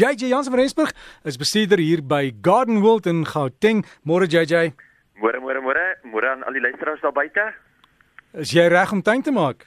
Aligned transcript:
JJ 0.00 0.30
Jansen 0.32 0.52
van 0.52 0.60
Rensburg 0.60 0.92
is 1.24 1.36
bestuurder 1.36 1.78
hier 1.78 2.00
by 2.00 2.32
Garden 2.40 2.80
World 2.80 3.06
in 3.06 3.26
Gauteng. 3.26 3.84
Môre 4.00 4.24
JJ. 4.24 4.72
Môre 5.20 5.40
môre 5.44 5.60
môre, 5.60 6.00
môre 6.08 6.24
aan 6.24 6.40
al 6.48 6.56
die 6.56 6.62
luisteraars 6.64 7.02
daar 7.04 7.12
buite. 7.12 7.44
Is 8.32 8.54
jy 8.56 8.64
reg 8.72 8.94
om 8.96 9.02
tuin 9.04 9.20
te 9.20 9.28
maak? 9.30 9.66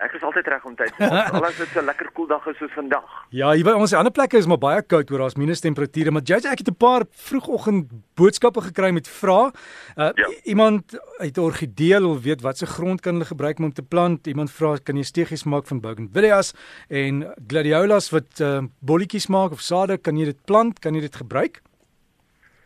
Ek 0.00 0.14
is 0.16 0.22
altyd 0.24 0.46
reg 0.48 0.64
om 0.64 0.74
tyd 0.78 0.94
te 0.96 1.04
maak. 1.10 1.32
Alles 1.36 1.58
is 1.60 1.68
so 1.74 1.82
lekker 1.84 2.08
koel 2.16 2.26
dag 2.30 2.46
is 2.48 2.56
soos 2.56 2.72
vandag. 2.72 3.04
Ja, 3.36 3.50
hier 3.52 3.64
by 3.66 3.74
ons 3.76 3.92
ander 3.92 4.12
plekke 4.16 4.38
is 4.40 4.46
maar 4.48 4.58
baie 4.62 4.80
koud 4.82 5.10
hoor, 5.12 5.18
daar's 5.26 5.36
minus 5.36 5.60
temperature, 5.60 6.10
maar 6.10 6.22
JJ 6.24 6.48
ek 6.54 6.62
het 6.64 6.70
'n 6.72 6.76
paar 6.80 7.04
vroegoggend 7.10 7.90
boodskappe 8.16 8.60
gekry 8.70 8.90
met 8.96 9.08
vrae. 9.08 9.50
Uh, 9.96 10.10
Ja. 10.16 10.26
Iemand 10.44 10.96
uit 11.20 11.38
orgidee 11.38 12.00
wil 12.00 12.18
weet 12.20 12.40
watse 12.40 12.66
grond 12.66 13.00
kan 13.00 13.12
hulle 13.14 13.24
gebruik 13.28 13.58
om 13.58 13.72
te 13.72 13.82
plant. 13.82 14.26
Iemand 14.26 14.50
vra 14.50 14.76
kan 14.82 14.96
jy 14.96 15.02
stegies 15.04 15.44
maak 15.44 15.66
van 15.66 15.80
bougainvilleas 15.80 16.54
en 16.88 17.34
gladiolas 17.46 18.10
wat 18.10 18.40
uh, 18.40 18.62
bolletjies 18.80 19.28
maak 19.28 19.52
of 19.52 19.60
sade, 19.60 19.98
kan 19.98 20.16
jy 20.16 20.24
dit 20.24 20.44
plant? 20.44 20.78
Kan 20.80 20.94
jy 20.94 21.00
dit 21.00 21.16
gebruik? 21.16 21.60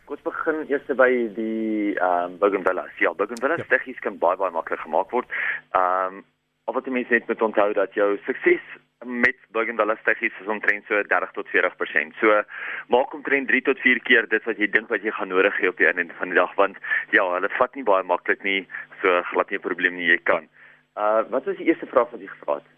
Kom 0.05 0.15
ons 0.15 0.23
begin 0.23 0.65
eers 0.69 0.85
by 0.95 1.11
die 1.35 1.95
ehm 1.99 2.31
um, 2.31 2.37
bougainvilleas. 2.37 2.95
Ja, 2.99 3.11
bougainvilleas 3.13 3.59
Ja. 3.59 3.77
tegnies 3.77 3.99
kan 3.99 4.17
baie 4.17 4.37
baie 4.37 4.51
maklik 4.51 4.79
gemaak 4.79 5.11
word. 5.11 5.25
Ehm 5.73 6.15
um, 6.15 6.23
of 6.65 6.73
wat 6.73 6.87
mense 6.89 7.13
net 7.13 7.27
moet 7.27 7.41
onthou 7.41 7.73
dat 7.73 7.93
jou 7.93 8.17
sukses 8.25 8.61
met 9.05 9.37
bougainvilleas 9.53 10.01
tegnies 10.03 10.37
is 10.41 10.49
omtrent 10.49 10.85
so 10.89 11.01
30 11.09 11.31
tot 11.37 11.47
40%. 11.53 12.15
So 12.21 12.41
maak 12.93 13.13
omtrent 13.13 13.47
3 13.47 13.61
tot 13.69 13.79
4 13.83 14.01
keer 14.07 14.27
dit 14.29 14.47
wat 14.49 14.61
jy 14.61 14.69
dink 14.73 14.89
wat 14.89 15.03
jy 15.05 15.13
gaan 15.13 15.29
nodig 15.33 15.57
hê 15.61 15.69
op 15.69 15.77
die 15.77 15.89
einde 15.89 16.07
van 16.19 16.33
die 16.33 16.39
dag 16.39 16.53
want 16.57 16.79
ja, 17.13 17.25
hulle 17.35 17.51
vat 17.59 17.75
nie 17.77 17.85
baie 17.85 18.03
maklik 18.03 18.41
nie, 18.43 18.63
so 19.01 19.21
glad 19.33 19.51
nie 19.51 19.59
'n 19.59 19.67
probleem 19.67 19.95
nie 19.95 20.09
jy 20.09 20.19
kan. 20.23 20.49
Uh 20.97 21.21
wat 21.29 21.45
was 21.45 21.57
die 21.57 21.69
eerste 21.69 21.85
vraag 21.85 22.09
wat 22.11 22.21
jy 22.21 22.31
gevra 22.33 22.55
het? 22.61 22.69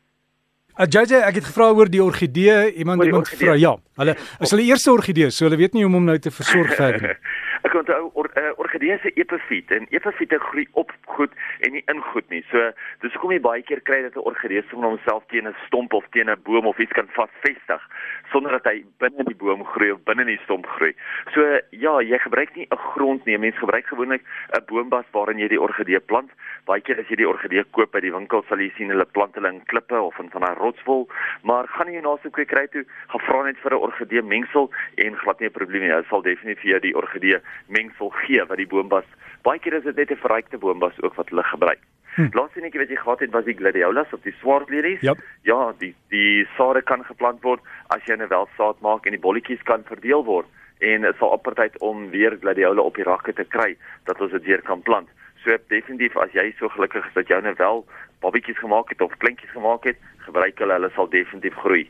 Uh, 0.77 0.85
JJ, 0.85 1.24
ek 1.26 1.40
het 1.40 1.46
gevra 1.49 1.72
oor 1.74 1.90
die 1.90 2.04
orgidee. 2.04 2.74
Iemand 2.74 3.02
die 3.02 3.10
iemand 3.10 3.26
orgidee. 3.26 3.48
vra 3.48 3.55
ja. 3.55 3.77
Hulle 3.98 4.13
is 4.40 4.52
hulle 4.52 4.63
eerste 4.63 4.91
orgidee, 4.91 5.30
so 5.30 5.46
hulle 5.46 5.58
weet 5.58 5.74
nie 5.74 5.82
hoe 5.82 5.90
om 5.90 5.98
hom 5.98 6.05
nou 6.05 6.20
te 6.20 6.32
versorg 6.32 6.76
verder 6.76 7.02
nie. 7.02 7.16
Ek 7.67 7.73
onthou 7.76 8.12
or, 8.16 8.29
uh, 8.40 8.54
orgidee 8.63 8.96
se 9.04 9.12
epifiet 9.20 9.71
en 9.76 9.87
epifiete 9.91 10.37
groei 10.40 10.63
op 10.79 10.91
goed 11.18 11.34
en 11.68 11.73
nie 11.76 11.82
in 11.91 11.99
goed 12.13 12.29
nie. 12.32 12.40
So 12.48 12.70
dis 13.04 13.12
hoekom 13.18 13.34
jy 13.35 13.41
baie 13.43 13.63
keer 13.68 13.82
kry 13.84 13.98
dat 14.05 14.15
'n 14.15 14.23
orgidee 14.23 14.63
sommer 14.70 14.87
homself 14.87 15.26
teen 15.27 15.48
'n 15.48 15.55
stomp 15.65 15.93
of 15.93 16.05
teen 16.15 16.29
'n 16.29 16.40
boom 16.48 16.65
of 16.65 16.79
iets 16.79 16.95
kan 16.95 17.10
vasvestig 17.12 17.82
sonder 18.32 18.51
dat 18.51 18.63
hy 18.71 18.85
binne 18.99 19.23
die 19.27 19.35
boom 19.35 19.65
groei 19.65 19.91
of 19.91 20.04
binne 20.04 20.26
die 20.26 20.40
stomp 20.43 20.65
groei. 20.65 20.93
So 21.34 21.60
ja, 21.71 21.99
jy 21.99 22.20
gebruik 22.20 22.55
nie 22.55 22.68
'n 22.71 22.77
grond 22.77 23.26
nie. 23.26 23.38
Mense 23.38 23.60
gebruik 23.60 23.88
gewoonlik 23.88 24.23
'n 24.55 24.65
boombas 24.68 25.05
waarin 25.12 25.40
jy 25.40 25.48
die 25.48 25.62
orgidee 25.62 25.99
plant. 25.99 26.32
Baie 26.65 26.82
keer 26.82 26.99
as 26.99 27.07
jy 27.10 27.15
die 27.15 27.27
orgidee 27.27 27.63
koop 27.71 27.91
by 27.91 27.99
die 27.99 28.12
winkel 28.12 28.43
sal 28.48 28.60
jy 28.60 28.71
sien 28.77 28.90
hulle 28.90 29.05
plant 29.05 29.35
hulle 29.35 29.49
in 29.49 29.65
klippe 29.65 29.99
of 29.99 30.20
in 30.20 30.29
van 30.29 30.41
daai 30.41 30.55
rotswol, 30.55 31.07
maar 31.43 31.68
gaan 31.68 31.91
jy 31.91 32.01
naaste 32.01 32.29
kwekery 32.29 32.68
toe, 32.68 32.85
gaan 33.07 33.21
vra 33.21 33.43
net 33.43 33.57
vir 33.57 33.71
'n 33.73 33.84
orgidee 33.84 34.21
mengsel 34.21 34.71
en 34.95 35.15
glad 35.15 35.40
nie 35.40 35.48
'n 35.48 35.51
probleem 35.51 35.82
nie. 35.82 35.91
Hulle 35.91 36.05
sal 36.10 36.21
definitief 36.21 36.62
vir 36.62 36.70
jou 36.71 36.79
die 36.79 36.95
orgidee 36.95 37.41
mengsel 37.68 38.10
gee 38.10 38.46
wat 38.46 38.58
die 38.58 38.68
boombas. 38.68 39.05
Baie 39.41 39.60
keer 39.60 39.74
is 39.74 39.84
dit 39.84 39.96
net 39.96 40.12
'n 40.12 40.24
verrykte 40.26 40.58
boombas 40.58 41.02
ook 41.02 41.16
wat 41.16 41.30
hulle 41.30 41.44
gebruik. 41.44 41.80
Hm. 42.18 42.34
Laaste 42.34 42.60
netjie 42.60 42.80
wat 42.80 42.90
jy 42.90 42.96
gehad 42.96 43.20
het 43.20 43.32
was 43.32 43.46
die 43.46 43.54
gladiolas 43.54 44.13
of 44.13 44.22
die 44.22 44.34
swartlelies. 44.40 45.02
Yep. 45.02 45.20
Ja, 45.41 45.74
die 45.78 45.96
die 46.10 46.48
sade 46.58 46.82
kan 46.82 47.04
geplant 47.05 47.44
word 47.44 47.62
as 47.88 48.02
jy 48.05 48.16
'n 48.16 48.28
welsaad 48.28 48.82
maak 48.82 49.05
en 49.05 49.12
die 49.12 49.22
bolletjies 49.22 49.62
kan 49.63 49.84
verdeel 49.84 50.26
word 50.26 50.48
en 50.80 51.02
dit 51.02 51.16
sal 51.18 51.34
apartheid 51.34 51.78
om 51.78 52.10
weer 52.10 52.38
gladiola 52.41 52.82
op 52.82 52.96
die 52.96 53.04
rakke 53.04 53.34
te 53.34 53.46
kry 53.46 53.78
dat 54.05 54.22
ons 54.22 54.32
dit 54.32 54.44
weer 54.44 54.62
kan 54.62 54.82
plant. 54.82 55.10
So 55.44 55.58
definitief 55.68 56.18
as 56.18 56.34
jy 56.34 56.54
so 56.58 56.70
gelukkig 56.70 57.05
is 57.05 57.13
dat 57.13 57.28
jy 57.28 57.40
nou 57.41 57.54
wel 57.58 57.85
babbetjies 58.22 58.58
gemaak 58.58 58.90
het 58.90 59.02
of 59.02 59.18
kleintjies 59.18 59.54
gemaak 59.54 59.84
het, 59.84 59.98
gebruik 60.26 60.60
hulle, 60.60 60.74
hulle 60.74 60.90
sal 60.96 61.10
definitief 61.10 61.54
groei. 61.54 61.88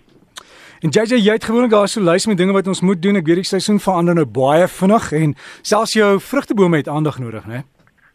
En 0.79 0.89
JJ, 0.93 1.17
jy 1.17 1.33
het 1.33 1.45
gewoonlik 1.47 1.71
daar 1.73 1.87
so 1.89 2.01
lys 2.05 2.27
met 2.29 2.37
dinge 2.37 2.53
wat 2.53 2.67
ons 2.69 2.83
moet 2.85 2.99
doen. 3.01 3.17
Ek 3.17 3.25
weet 3.25 3.39
die 3.41 3.49
seisoen 3.49 3.79
verander 3.81 4.13
nou 4.13 4.27
baie 4.29 4.67
vinnig 4.69 5.07
en 5.17 5.31
selfs 5.65 5.95
jou 5.97 6.09
vrugtebome 6.21 6.83
het 6.83 6.91
aandag 6.91 7.17
nodig, 7.17 7.47
né? 7.49 7.63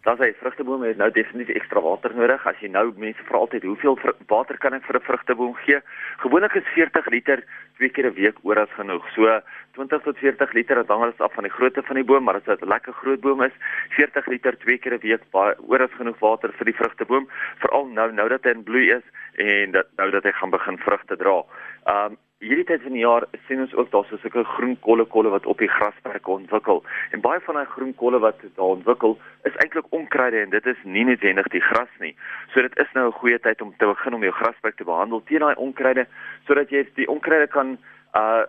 Dan 0.06 0.18
sê 0.18 0.28
vrugtebome 0.38 0.86
het 0.86 1.00
nou 1.00 1.08
definitief 1.14 1.58
ekstra 1.58 1.83
water 1.83 2.14
nodig. 2.14 2.46
As 2.46 2.61
jy 2.62 2.70
nou 2.70 2.84
mense 3.02 3.27
vra 3.27 3.40
altyd 3.42 3.67
hoeveel 3.67 3.98
water 4.30 4.58
kan 4.62 4.78
ek 4.78 4.86
vir 4.86 4.96
'n 4.98 5.06
vrugteboom 5.08 5.55
gee? 5.67 5.80
Gewoonlik 6.23 6.55
is 6.55 6.70
40 6.74 7.11
liter 7.11 7.42
twee 7.78 7.90
keer 7.90 8.06
'n 8.06 8.14
week 8.14 8.39
oor 8.42 8.58
as 8.58 8.70
genoeg. 8.79 9.02
So 9.14 9.27
20 9.74 10.02
tot 10.02 10.18
40 10.18 10.52
liter, 10.52 10.77
dit 10.77 10.89
hang 10.89 11.02
alles 11.02 11.18
af 11.18 11.34
van 11.34 11.44
die 11.44 11.52
grootte 11.52 11.83
van 11.83 11.96
die 11.96 12.05
boom, 12.05 12.24
maar 12.24 12.36
as 12.36 12.44
dit 12.44 12.62
'n 12.62 12.68
lekker 12.68 12.92
groot 12.92 13.20
boom 13.20 13.42
is, 13.42 13.52
40 13.90 14.27
liter 14.27 14.58
twee 14.58 14.79
keer 14.79 14.94
'n 14.94 15.02
week 15.02 15.30
baie 15.30 15.55
oor 15.67 15.83
as 15.83 15.98
genoeg 15.98 16.18
water 16.18 16.52
vir 16.52 16.64
die 16.64 16.79
vrugteboom, 16.79 17.29
veral 17.58 17.86
nou 17.86 18.12
nou 18.12 18.29
dat 18.29 18.44
hy 18.44 18.50
in 18.50 18.62
bloei 18.62 18.90
is 18.90 19.05
en 19.34 19.70
dat 19.73 19.86
nou 19.96 20.11
dat 20.11 20.23
hy 20.23 20.33
gaan 20.33 20.50
begin 20.50 20.79
vrugte 20.79 21.17
dra. 21.17 21.42
Um 21.86 22.17
hierdie 22.42 22.67
tyd 22.67 22.83
van 22.83 22.97
die 22.97 23.05
jaar 23.05 23.25
sien 23.47 23.61
ons 23.63 23.75
ook 23.79 23.91
daar 23.92 24.07
so 24.08 24.19
sulke 24.19 24.42
groen 24.57 24.75
kolle 24.86 25.05
kolle 25.14 25.30
wat 25.30 25.47
op 25.47 25.61
die 25.63 25.70
grasperke 25.70 26.30
ontwikkel. 26.30 26.83
En 27.14 27.23
baie 27.23 27.41
van 27.47 27.58
daai 27.58 27.69
groen 27.75 27.92
kolle 28.01 28.19
wat 28.25 28.41
daar 28.57 28.75
ontwikkel 28.79 29.14
is 29.48 29.58
eintlik 29.63 29.86
onkruide 29.98 30.41
en 30.42 30.51
dit 30.55 30.67
is 30.73 30.80
nie 30.83 31.05
noodwendig 31.07 31.51
die 31.55 31.63
gras 31.69 31.92
nie. 32.03 32.14
So 32.55 32.63
dit 32.67 32.79
is 32.83 32.91
nou 32.95 33.07
'n 33.08 33.20
goeie 33.20 33.39
tyd 33.39 33.63
om 33.63 33.75
te 33.77 33.86
begin 33.86 34.14
om 34.14 34.23
jou 34.23 34.35
grasperk 34.41 34.77
te 34.77 34.85
behandel 34.85 35.23
teen 35.25 35.41
daai 35.47 35.55
onkruide 35.55 36.07
sodat 36.47 36.70
jy 36.70 36.86
die 36.95 37.08
onkruide 37.08 37.47
kan 37.47 37.79
uh 38.14 38.42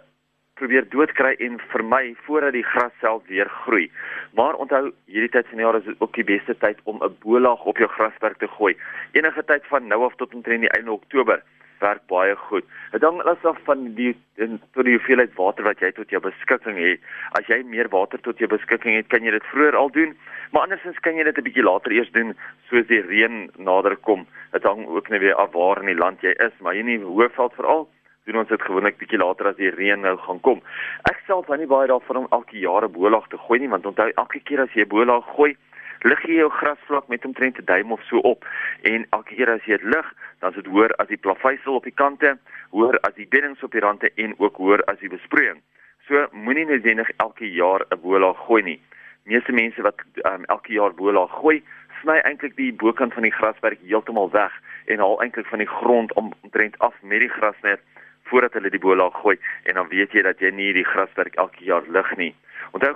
probeer 0.53 0.85
doodkry 0.89 1.33
en 1.39 1.59
vermy 1.71 2.15
voordat 2.25 2.53
die 2.53 2.63
gras 2.63 2.91
self 2.99 3.23
weer 3.27 3.49
groei. 3.49 3.91
Maar 4.37 4.53
onthou, 4.53 4.91
hierdie 5.05 5.29
tyd 5.29 5.47
van 5.47 5.57
die 5.57 5.65
jaar 5.65 5.75
is 5.75 5.99
ook 5.99 6.13
die 6.13 6.23
beste 6.23 6.57
tyd 6.57 6.77
om 6.83 7.01
'n 7.01 7.17
bolaag 7.25 7.65
op 7.65 7.77
jou 7.77 7.89
grasperk 7.89 8.37
te 8.37 8.47
gooi. 8.47 8.77
Enige 9.11 9.43
tyd 9.43 9.65
van 9.65 9.87
nou 9.87 10.03
af 10.03 10.15
tot 10.15 10.33
omtrent 10.33 10.61
die 10.61 10.69
einde 10.69 10.91
Oktober 10.91 11.43
werk 11.83 12.05
baie 12.11 12.35
goed. 12.47 12.65
Dit 12.91 13.03
hang 13.05 13.21
alles 13.21 13.45
af 13.49 13.59
van 13.67 13.85
die 13.97 14.13
in- 14.41 14.61
tot 14.73 14.85
die 14.87 14.95
hoeveelheid 14.97 15.35
water 15.35 15.63
wat 15.67 15.79
jy 15.83 15.91
tot 15.91 16.09
jou 16.09 16.21
beskikking 16.23 16.77
het. 16.79 16.99
As 17.39 17.47
jy 17.51 17.61
meer 17.63 17.89
water 17.91 18.19
tot 18.21 18.39
jou 18.39 18.49
beskikking 18.49 18.95
het, 18.95 19.07
kan 19.13 19.23
jy 19.23 19.31
dit 19.35 19.49
vroeër 19.51 19.75
al 19.75 19.91
doen, 19.91 20.15
maar 20.51 20.63
andersins 20.67 20.99
kan 20.99 21.15
jy 21.15 21.23
dit 21.23 21.37
'n 21.37 21.43
bietjie 21.43 21.63
later 21.63 21.91
eers 21.91 22.11
doen 22.11 22.35
soos 22.69 22.87
die 22.87 23.01
reën 23.01 23.51
nader 23.57 23.95
kom. 23.95 24.25
Dit 24.51 24.63
hang 24.63 24.87
ook 24.87 25.09
net 25.09 25.19
weer 25.21 25.35
af 25.35 25.51
waar 25.53 25.79
in 25.79 25.91
die 25.91 26.01
land 26.03 26.21
jy 26.21 26.33
is, 26.37 26.53
maar 26.59 26.73
hier 26.73 26.87
in 26.87 26.99
die 26.99 27.05
Hoëveld 27.05 27.53
veral 27.55 27.87
doen 28.25 28.37
ons 28.37 28.47
dit 28.47 28.61
gewoonlik 28.61 28.97
bietjie 28.97 29.17
later 29.19 29.47
as 29.47 29.55
die 29.55 29.69
reën 29.69 29.99
nou 30.01 30.17
gaan 30.17 30.39
kom. 30.41 30.61
Ek 31.09 31.19
self 31.27 31.47
hou 31.47 31.57
nie 31.57 31.67
baie 31.67 31.87
daarvan 31.87 32.17
om 32.17 32.27
elke 32.31 32.57
jaar 32.59 32.83
'n 32.85 32.91
bolaag 32.91 33.27
te 33.27 33.37
gooi 33.37 33.59
nie, 33.59 33.69
want 33.69 33.85
onthou 33.85 34.11
elke 34.15 34.39
keer 34.39 34.61
as 34.61 34.73
jy 34.73 34.81
'n 34.83 34.87
bolaag 34.87 35.25
gooi, 35.35 35.55
lig 36.03 36.23
jy 36.27 36.35
jou 36.41 36.49
grasvlak 36.51 37.07
met 37.07 37.25
omtrent 37.25 37.57
'n 37.59 37.65
duim 37.65 37.91
of 37.91 38.01
so 38.03 38.17
op 38.17 38.45
en 38.81 39.05
elke 39.09 39.35
keer 39.35 39.49
as 39.49 39.65
jy 39.65 39.77
dit 39.77 39.83
lig, 39.95 40.13
dan 40.39 40.49
is 40.49 40.55
dit 40.55 40.65
hoër 40.65 40.95
as 40.95 41.07
die 41.07 41.17
plaveisel 41.17 41.75
op 41.75 41.83
die 41.83 41.99
kante, 42.03 42.37
hoër 42.69 42.99
as 42.99 43.13
die 43.13 43.27
beddings 43.27 43.63
op 43.63 43.71
die 43.71 43.79
rande 43.79 44.11
en 44.15 44.33
ook 44.37 44.55
hoër 44.55 44.83
as 44.83 44.99
die 44.99 45.09
besproeiing. 45.09 45.61
So 46.07 46.27
moenie 46.31 46.65
noodwendig 46.65 47.09
elke 47.17 47.51
jaar 47.51 47.85
'n 47.89 48.01
bolaag 48.01 48.37
gooi 48.37 48.63
nie. 48.63 48.81
Meeste 49.23 49.51
mense 49.51 49.81
wat 49.81 49.95
um, 50.25 50.43
elke 50.45 50.73
jaar 50.73 50.93
bolaag 50.93 51.31
gooi, 51.31 51.63
sny 52.01 52.17
eintlik 52.27 52.55
die 52.55 52.73
bokant 52.73 53.13
van 53.13 53.23
die 53.23 53.31
grasperk 53.31 53.79
heeltemal 53.87 54.29
weg 54.31 54.51
en 54.85 54.99
haal 54.99 55.21
eintlik 55.21 55.47
van 55.47 55.63
die 55.63 55.67
grond 55.67 56.13
om 56.13 56.33
omtrent 56.41 56.79
af 56.79 56.95
met 57.01 57.19
die 57.19 57.29
grasnet 57.29 57.79
voordat 58.23 58.53
hulle 58.53 58.69
die 58.69 58.79
bolaag 58.79 59.15
gooi 59.21 59.37
en 59.63 59.73
dan 59.73 59.87
weet 59.87 60.11
jy 60.11 60.21
dat 60.21 60.39
jy 60.39 60.51
nie 60.51 60.73
die 60.73 60.87
grasperk 60.87 61.35
elke 61.35 61.63
jaar 61.63 61.83
lig 61.87 62.15
nie. 62.17 62.35
Onthou 62.71 62.93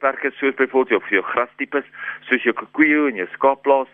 grasperke 0.00 0.30
soos 0.38 0.54
byvoorbeeld 0.54 0.88
jou 0.88 1.00
vir 1.08 1.14
jou 1.18 1.24
grastipes 1.24 1.84
soos 2.28 2.42
jou 2.44 2.54
kikoejo 2.54 3.08
en 3.08 3.16
jou 3.16 3.26
skaapplaas 3.34 3.88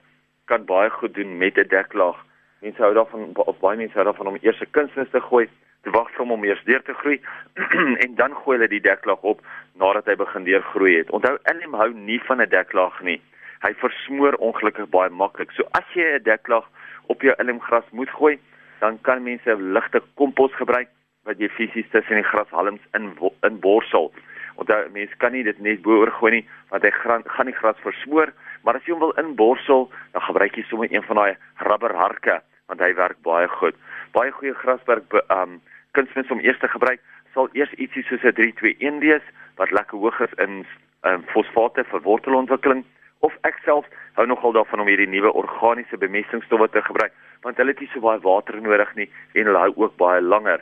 kan 0.47 0.65
baie 0.65 0.91
goed 0.91 1.15
doen 1.15 1.39
met 1.39 1.59
'n 1.59 1.69
deklaag. 1.69 2.17
Mense 2.63 2.83
hou 2.83 2.95
daarvan 2.95 3.33
of 3.35 3.59
baie 3.59 3.77
mense 3.77 3.95
hou 3.95 4.05
daarvan 4.05 4.27
om 4.27 4.39
eers 4.41 4.61
'n 4.61 4.71
kunsmis 4.71 5.11
te 5.11 5.21
gooi, 5.21 5.49
te 5.83 5.91
wag 5.91 6.11
vir 6.11 6.19
hom 6.19 6.33
om 6.33 6.45
eers 6.45 6.65
deur 6.65 6.83
te 6.83 6.95
groei 6.95 7.21
en 8.05 8.15
dan 8.15 8.35
gooi 8.35 8.57
hulle 8.57 8.69
die 8.69 8.81
deklaag 8.81 9.23
op 9.23 9.41
nadat 9.75 10.07
hy 10.07 10.15
begin 10.15 10.45
deurgroei 10.45 10.97
het. 10.99 11.11
Onthou, 11.11 11.39
Elm 11.43 11.75
hou 11.75 11.93
nie 11.93 12.21
van 12.21 12.41
'n 12.41 12.49
deklaag 12.49 13.03
nie. 13.03 13.21
Hy 13.63 13.75
versmoor 13.75 14.35
ongelukkig 14.35 14.89
baie 14.89 15.11
maklik. 15.11 15.51
So 15.53 15.63
as 15.73 15.89
jy 15.95 16.15
'n 16.15 16.23
deklaag 16.23 16.65
op 17.07 17.23
jou 17.23 17.35
ilmgras 17.39 17.91
moet 17.91 18.11
gooi, 18.11 18.39
dan 18.79 19.01
kan 19.03 19.23
mense 19.23 19.57
ligte 19.57 20.03
kompos 20.15 20.55
gebruik 20.55 20.89
wat 21.25 21.39
jy 21.39 21.49
fisies 21.49 21.91
tussen 21.91 22.15
die 22.15 22.31
grashalms 22.31 22.81
in 22.95 23.19
in 23.43 23.61
borsel. 23.61 24.13
Onthou 24.57 24.89
mense 24.93 25.17
kan 25.23 25.33
nie 25.33 25.45
dit 25.45 25.59
net 25.61 25.83
bo-oor 25.83 26.11
gooi 26.19 26.33
nie 26.33 26.45
want 26.71 26.83
hy 26.83 26.91
gran, 26.91 27.23
gaan 27.27 27.47
die 27.47 27.55
gras 27.57 27.79
versmoor, 27.85 28.33
maar 28.65 28.77
as 28.77 28.85
jy 28.87 28.93
hom 28.95 29.01
wil 29.01 29.15
inborsel, 29.21 29.91
dan 30.13 30.23
gebruik 30.23 30.57
jy 30.57 30.65
sommer 30.69 30.93
een 30.93 31.05
van 31.07 31.17
daai 31.17 31.37
rubberharke 31.69 32.41
want 32.67 32.81
hy 32.81 32.95
werk 32.99 33.21
baie 33.23 33.47
goed. 33.49 33.77
Baie 34.13 34.33
goeie 34.33 34.55
graswerk 34.55 35.09
be- 35.09 35.23
um 35.31 35.61
kunsmis 35.95 36.31
om 36.31 36.41
eers 36.41 36.59
te 36.59 36.69
gebruik 36.69 37.01
sal 37.35 37.49
eers 37.53 37.73
ietsie 37.77 38.03
soos 38.09 38.25
'n 38.25 38.33
321 38.33 39.01
wees 39.01 39.23
wat 39.57 39.71
lekker 39.71 39.99
hoog 39.99 40.21
is 40.21 40.35
in 40.39 40.67
um 41.05 41.23
fosfate 41.33 41.85
vir 41.85 42.01
wortelontwikkeling. 42.03 42.85
Of 43.21 43.33
ek 43.45 43.61
self 43.65 43.87
hou 44.17 44.27
nogal 44.27 44.53
daarvan 44.53 44.81
om 44.81 44.87
hierdie 44.89 45.09
nuwe 45.09 45.33
organiese 45.33 45.97
bemestingsstowwe 45.97 46.69
te 46.69 46.83
gebruik 46.83 47.13
want 47.43 47.57
hulle 47.57 47.71
het 47.71 47.81
nie 47.81 47.91
so 47.93 48.01
baie 48.01 48.21
water 48.25 48.57
nodig 48.61 48.95
nie 48.97 49.09
en 49.35 49.47
hulle 49.47 49.59
hou 49.59 49.73
ook 49.77 49.97
baie 49.97 50.21
langer 50.21 50.61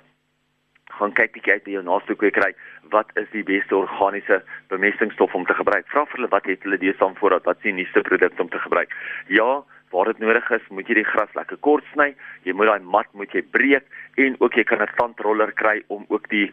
gaan 1.04 1.16
kyk 1.20 1.36
bietjie 1.36 1.52
uit 1.52 1.64
by 1.68 1.76
jou 1.76 1.84
naaste 1.84 2.16
kwekery 2.18 2.50
wat 2.96 3.12
is 3.20 3.30
die 3.36 3.44
beste 3.44 3.76
organiese 3.76 4.40
bemestingsstof 4.72 5.34
om 5.34 5.46
te 5.46 5.56
gebruik 5.60 5.86
vra 5.92 6.04
vir 6.08 6.20
hulle 6.20 6.32
wat 6.34 6.50
het 6.50 6.66
hulle 6.66 6.80
deesdae 6.80 7.14
voorraad 7.20 7.46
wat 7.48 7.62
is 7.62 7.70
die 7.70 7.78
nuutste 7.78 8.04
produk 8.08 8.40
om 8.40 8.48
te 8.48 8.64
gebruik 8.66 8.92
ja 9.28 9.62
waar 9.94 10.10
dit 10.10 10.18
nodig 10.18 10.50
is 10.50 10.70
moet 10.70 10.88
jy 10.88 11.00
die 11.00 11.10
gras 11.12 11.34
lekker 11.38 11.60
kort 11.60 11.84
sny 11.92 12.14
jy 12.48 12.52
moet 12.52 12.72
daai 12.72 12.90
mat 12.96 13.10
moet 13.12 13.34
jy 13.36 13.44
breek 13.56 13.86
en 14.18 14.38
ook 14.40 14.56
jy 14.58 14.64
kan 14.64 14.82
'n 14.82 14.96
tandroller 14.96 15.52
kry 15.52 15.82
om 15.88 16.06
ook 16.08 16.28
die 16.28 16.50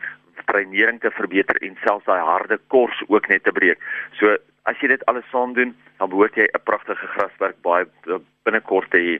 dreinering 0.51 0.99
te 1.01 1.11
verbeter 1.11 1.57
en 1.65 1.77
selfs 1.85 2.05
daai 2.05 2.21
harde 2.21 2.59
kors 2.73 3.03
ook 3.07 3.27
net 3.31 3.43
te 3.43 3.51
breek. 3.55 3.79
So 4.19 4.37
as 4.69 4.79
jy 4.81 4.91
dit 4.93 5.05
alles 5.11 5.27
saam 5.31 5.53
doen, 5.57 5.75
dan 5.99 6.09
behoort 6.09 6.35
jy 6.35 6.47
'n 6.47 6.63
pragtige 6.63 7.07
grasperk 7.15 7.61
baie 7.61 7.85
binnekort 8.43 8.89
te 8.91 8.97
hê. 8.97 9.19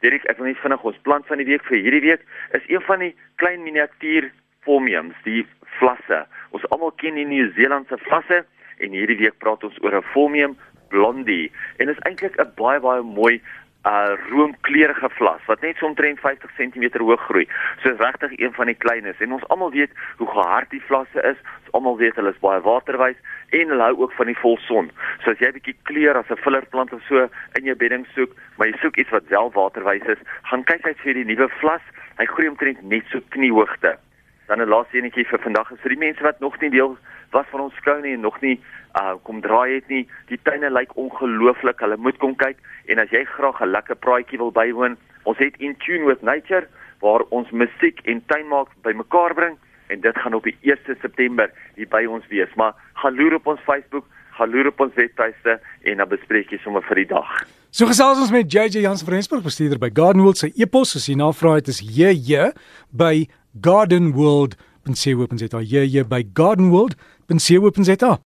Dirk, 0.00 0.24
ek 0.24 0.38
wil 0.38 0.46
net 0.46 0.60
vinnig 0.60 0.84
ons 0.84 1.02
plant 1.02 1.26
van 1.26 1.38
die 1.38 1.46
week 1.46 1.64
vir 1.64 1.78
hierdie 1.78 2.04
week 2.04 2.22
is 2.52 2.64
een 2.68 2.82
van 2.82 2.98
die 2.98 3.14
klein 3.36 3.62
miniatuur 3.62 4.30
formiums, 4.66 5.16
die 5.24 5.46
vlasse. 5.78 6.24
Ons 6.50 6.66
almal 6.74 6.94
ken 7.02 7.18
die 7.18 7.26
Nieu-Seelandse 7.28 7.98
vlasse 8.06 8.44
en 8.82 8.96
hierdie 8.96 9.20
week 9.22 9.38
praat 9.42 9.64
ons 9.64 9.78
oor 9.82 9.96
'n 9.96 10.10
formium 10.12 10.56
blondie 10.88 11.52
en 11.78 11.88
is 11.88 12.02
eintlik 12.08 12.36
'n 12.38 12.52
baie 12.56 12.80
baie 12.80 13.02
mooi 13.02 13.40
uh 13.86 14.14
roomkleurige 14.30 15.08
vlas 15.18 15.42
wat 15.46 15.60
net 15.60 15.76
so 15.78 15.86
omtrent 15.86 16.18
50 16.20 16.50
cm 16.58 16.98
hoog 16.98 17.22
groei. 17.28 17.46
So 17.82 17.90
is 17.90 18.00
regtig 18.02 18.32
een 18.38 18.52
van 18.52 18.66
die 18.66 18.74
kleines 18.84 19.20
en 19.22 19.32
ons 19.32 19.46
almal 19.48 19.70
weet 19.70 19.92
hoe 20.18 20.26
gehard 20.26 20.70
die 20.70 20.82
vlasse 20.88 21.22
is. 21.22 21.38
Ons 21.64 21.72
almal 21.78 21.98
weet 22.00 22.18
hulle 22.18 22.32
is 22.34 22.42
baie 22.42 22.60
waterwys 22.60 23.20
en 23.50 23.68
hulle 23.68 23.86
hou 23.88 24.00
ook 24.00 24.16
van 24.18 24.26
die 24.26 24.38
volson. 24.42 24.90
So 25.22 25.30
as 25.30 25.38
jy 25.38 25.52
'n 25.52 25.58
bietjie 25.58 25.76
kleur 25.82 26.18
as 26.18 26.30
'n 26.30 26.42
fillerplant 26.42 26.92
of 26.92 27.02
so 27.08 27.28
in 27.54 27.64
jou 27.64 27.76
bedding 27.76 28.06
soek, 28.14 28.34
maar 28.56 28.66
jy 28.66 28.76
soek 28.82 28.96
iets 28.96 29.10
wat 29.10 29.28
wel 29.28 29.52
waterwys 29.52 30.06
is, 30.14 30.26
gaan 30.42 30.64
kyk 30.64 30.86
uit 30.86 30.98
vir 30.98 31.14
die 31.14 31.24
nuwe 31.24 31.48
vlas. 31.60 31.82
Hy 32.18 32.26
groei 32.26 32.48
omtrent 32.48 32.82
net 32.82 33.04
so 33.10 33.20
kniehoogte. 33.28 33.98
Dan 34.46 34.60
'n 34.60 34.68
laaste 34.68 34.98
enetjie 34.98 35.26
vir 35.26 35.38
vandag 35.38 35.70
is 35.70 35.80
vir 35.80 35.94
die 35.94 36.04
mense 36.06 36.22
wat 36.22 36.40
nog 36.40 36.60
nie 36.60 36.70
deel 36.70 36.96
was 37.30 37.46
van 37.50 37.60
ons 37.60 37.74
skou 37.74 38.00
nie 38.00 38.14
en 38.14 38.20
nog 38.20 38.40
nie 38.40 38.60
uh 39.00 39.14
kom 39.22 39.40
draai 39.40 39.74
het 39.74 39.88
nie. 39.88 40.08
Die 40.26 40.40
tuine 40.42 40.70
lyk 40.70 40.96
ongelooflik. 40.96 41.80
Hulle 41.80 41.96
moet 41.96 42.16
kom 42.16 42.36
kyk 42.36 42.56
en 42.86 42.98
as 42.98 43.10
jy 43.10 43.24
graag 43.24 43.60
'n 43.60 43.74
lekker 43.76 43.96
praatjie 43.96 44.38
wil 44.38 44.52
bywoon, 44.52 44.96
ons 45.24 45.38
het 45.38 45.56
In 45.56 45.76
Tune 45.76 46.04
with 46.04 46.22
Nature 46.22 46.66
waar 47.00 47.22
ons 47.28 47.50
musiek 47.50 48.00
en 48.04 48.22
tuinmaak 48.26 48.68
bymekaar 48.82 49.34
bring 49.34 49.56
en 49.86 50.00
dit 50.00 50.18
gaan 50.18 50.34
op 50.34 50.42
die 50.42 50.56
1 50.62 50.96
September 51.00 51.50
hier 51.74 51.88
by 51.88 52.04
ons 52.06 52.26
wees. 52.26 52.54
Maar 52.54 52.74
gaan 52.94 53.14
loer 53.14 53.34
op 53.34 53.46
ons 53.46 53.60
Facebook, 53.60 54.06
gaan 54.36 54.50
loer 54.52 54.70
op 54.72 54.80
ons 54.86 54.94
webtuiste 54.94 55.58
en 55.88 56.02
dan 56.02 56.08
bespreek 56.08 56.50
jy 56.52 56.58
sommer 56.62 56.84
vir 56.88 56.96
die 57.02 57.10
dag. 57.14 57.28
So 57.76 57.88
gesels 57.90 58.20
ons 58.22 58.32
met 58.32 58.52
JJ 58.52 58.84
Jans 58.84 59.02
van 59.04 59.16
Rensburg 59.16 59.44
bestuurder 59.44 59.80
by 59.82 59.90
Gardenwold 59.92 60.38
se 60.40 60.52
e-pos 60.56 60.96
as 60.96 61.08
jy 61.10 61.16
navraag 61.20 61.60
het 61.60 61.68
is 61.74 61.80
JJ 61.84 62.52
by 62.92 63.26
gardenworld.co.za. 63.64 65.60
JJ 65.60 66.06
by 66.08 66.22
gardenworld.co.za. 66.32 68.26